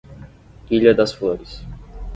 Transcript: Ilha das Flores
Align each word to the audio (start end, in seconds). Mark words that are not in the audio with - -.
Ilha 0.71 0.95
das 0.95 1.13
Flores 1.13 1.63